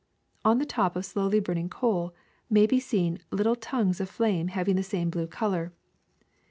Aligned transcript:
On 0.43 0.57
the 0.57 0.65
top 0.65 0.95
of 0.95 1.05
slowly 1.05 1.39
burning 1.39 1.69
coal 1.69 2.15
may 2.49 2.65
be 2.65 2.79
seen 2.79 3.19
little 3.29 3.55
tongues 3.55 4.01
of 4.01 4.09
flame 4.09 4.47
hav 4.47 4.67
ing 4.67 4.75
the 4.75 4.81
same 4.81 5.11
blue 5.11 5.27
color. 5.27 5.73